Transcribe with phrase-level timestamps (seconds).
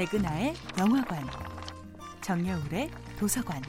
[0.00, 1.26] 백은하의 영화관,
[2.22, 3.60] 정여울의 도서관.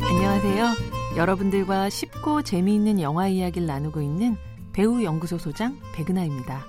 [0.00, 1.16] 안녕하세요.
[1.16, 4.36] 여러분들과 쉽고 재미있는 영화 이야기를 나누고 있는
[4.72, 6.64] 배우 연구소 소장 백은하입니다.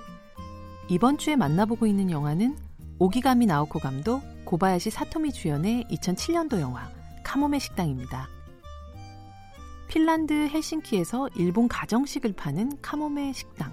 [0.88, 2.56] 이번 주에 만나보고 있는 영화는
[2.98, 6.90] 오기가미 나오코 감독, 고바야시 사토미 주연의 2007년도 영화
[7.22, 8.35] 카모메 식당입니다.
[9.88, 13.72] 핀란드 헬싱키에서 일본 가정식을 파는 카모메 식당.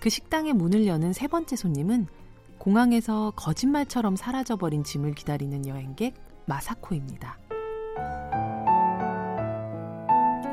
[0.00, 2.06] 그 식당의 문을 여는 세 번째 손님은
[2.58, 6.14] 공항에서 거짓말처럼 사라져버린 짐을 기다리는 여행객
[6.46, 7.38] 마사코입니다.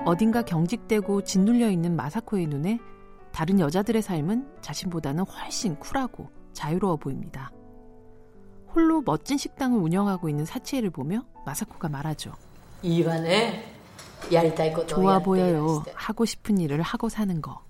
[0.05, 2.79] 어딘가 경직되고 짓눌려 있는 마사코의 눈에
[3.31, 7.51] 다른 여자들의 삶은 자신보다는 훨씬 쿨하고 자유로워 보입니다.
[8.73, 12.33] 홀로 멋진 식당을 운영하고 있는 사치에를 보며 마사코가 말하죠.
[12.81, 13.72] 이와네.
[14.87, 15.83] 좋아 보여요.
[15.93, 17.61] 하고 싶은 일을 하고 사는 거.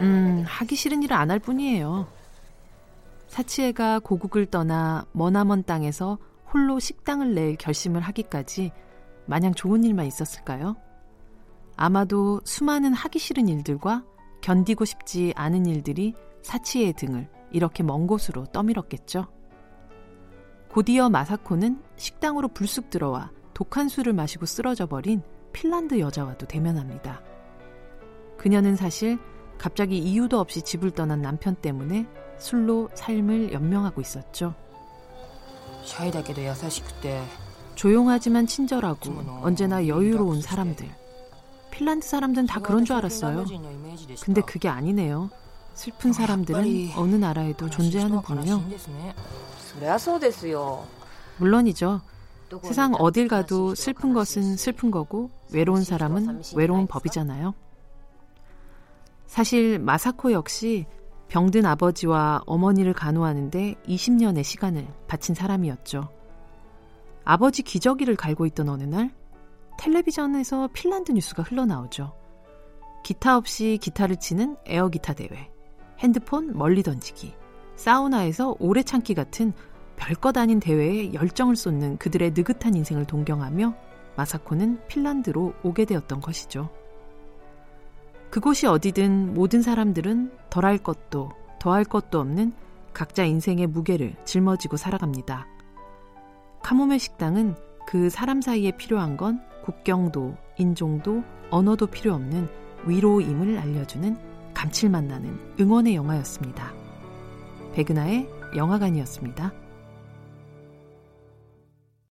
[0.00, 2.06] 음, 하기 싫은 일을 안 할 뿐이에요.
[3.28, 6.18] 사치에가 고국을 떠나 머나먼 땅에서
[6.52, 8.72] 홀로 식당을 낼 결심을 하기까지
[9.26, 10.76] 마냥 좋은 일만 있었을까요?
[11.76, 14.02] 아마도 수많은 하기 싫은 일들과
[14.40, 19.26] 견디고 싶지 않은 일들이 사치의 등을 이렇게 먼 곳으로 떠밀었겠죠.
[20.70, 25.22] 곧이어 마사코는 식당으로 불쑥 들어와 독한 술을 마시고 쓰러져 버린
[25.58, 27.20] 핀란드 여자와도 대면합니다.
[28.36, 29.18] 그녀는 사실
[29.58, 32.06] 갑자기 이유도 없이 집을 떠난 남편 때문에
[32.38, 34.54] 술로 삶을 연명하고 있었죠.
[37.74, 40.88] 조용하지만 친절하고 언제나 여유로운 사람들.
[41.72, 43.44] 핀란드 사람들은 다 그런 줄 알았어요.
[44.20, 45.28] 근데 그게 아니네요.
[45.74, 48.62] 슬픈 사람들은 어느 나라에도 존재하는 군요.
[51.38, 52.00] 물론이죠.
[52.62, 57.54] 세상 어딜 가도 슬픈 것은 슬픈 거고 외로운 사람은 외로운 법이잖아요.
[59.26, 60.86] 사실 마사코 역시
[61.28, 66.08] 병든 아버지와 어머니를 간호하는데 20년의 시간을 바친 사람이었죠.
[67.24, 69.14] 아버지 기저귀를 갈고 있던 어느 날
[69.78, 72.14] 텔레비전에서 핀란드 뉴스가 흘러나오죠.
[73.04, 75.50] 기타 없이 기타를 치는 에어기타 대회,
[75.98, 77.34] 핸드폰 멀리 던지기,
[77.76, 79.52] 사우나에서 오래 참기 같은
[79.98, 83.74] 별것 아닌 대회에 열정을 쏟는 그들의 느긋한 인생을 동경하며
[84.16, 86.70] 마사코는 핀란드로 오게 되었던 것이죠.
[88.30, 92.52] 그곳이 어디든 모든 사람들은 덜할 것도 더할 것도 없는
[92.92, 95.46] 각자 인생의 무게를 짊어지고 살아갑니다.
[96.62, 97.54] 카모메 식당은
[97.86, 102.48] 그 사람 사이에 필요한 건 국경도, 인종도, 언어도 필요 없는
[102.86, 104.16] 위로임을 알려주는
[104.54, 106.72] 감칠맛 나는 응원의 영화였습니다.
[107.72, 109.67] 백은하의 영화관이었습니다.